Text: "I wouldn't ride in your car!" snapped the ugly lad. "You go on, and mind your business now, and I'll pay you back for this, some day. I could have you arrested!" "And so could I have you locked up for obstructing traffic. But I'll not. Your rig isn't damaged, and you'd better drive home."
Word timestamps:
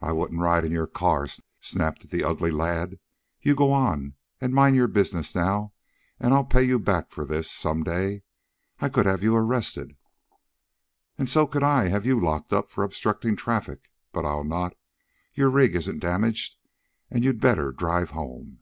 "I 0.00 0.10
wouldn't 0.10 0.40
ride 0.40 0.64
in 0.64 0.72
your 0.72 0.88
car!" 0.88 1.28
snapped 1.60 2.10
the 2.10 2.24
ugly 2.24 2.50
lad. 2.50 2.98
"You 3.40 3.54
go 3.54 3.70
on, 3.72 4.14
and 4.40 4.52
mind 4.52 4.74
your 4.74 4.88
business 4.88 5.32
now, 5.32 5.74
and 6.18 6.34
I'll 6.34 6.44
pay 6.44 6.64
you 6.64 6.80
back 6.80 7.12
for 7.12 7.24
this, 7.24 7.48
some 7.48 7.84
day. 7.84 8.24
I 8.80 8.88
could 8.88 9.06
have 9.06 9.22
you 9.22 9.36
arrested!" 9.36 9.96
"And 11.18 11.28
so 11.28 11.46
could 11.46 11.62
I 11.62 11.86
have 11.86 12.04
you 12.04 12.18
locked 12.18 12.52
up 12.52 12.68
for 12.68 12.82
obstructing 12.82 13.36
traffic. 13.36 13.88
But 14.12 14.24
I'll 14.24 14.42
not. 14.42 14.76
Your 15.34 15.50
rig 15.50 15.76
isn't 15.76 16.00
damaged, 16.00 16.56
and 17.08 17.22
you'd 17.22 17.40
better 17.40 17.70
drive 17.70 18.10
home." 18.10 18.58